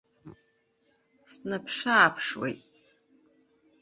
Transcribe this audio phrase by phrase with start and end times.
[1.33, 2.61] Снаԥшы-ааԥшуеит.